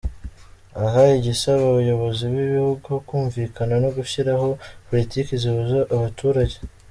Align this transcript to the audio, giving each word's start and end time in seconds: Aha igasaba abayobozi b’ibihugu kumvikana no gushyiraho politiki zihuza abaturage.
Aha 0.83 1.03
igasaba 1.17 1.61
abayobozi 1.67 2.23
b’ibihugu 2.33 2.87
kumvikana 3.07 3.75
no 3.83 3.89
gushyiraho 3.97 4.47
politiki 4.87 5.31
zihuza 5.41 5.79
abaturage. 5.95 6.57